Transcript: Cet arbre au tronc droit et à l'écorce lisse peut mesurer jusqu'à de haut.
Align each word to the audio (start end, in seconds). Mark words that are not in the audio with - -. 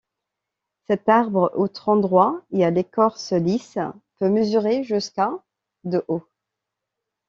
Cet 0.87 1.09
arbre 1.09 1.53
au 1.57 1.67
tronc 1.67 1.97
droit 1.97 2.41
et 2.51 2.65
à 2.65 2.71
l'écorce 2.71 3.33
lisse 3.33 3.77
peut 4.17 4.29
mesurer 4.29 4.83
jusqu'à 4.83 5.29
de 5.83 6.03
haut. 6.07 6.23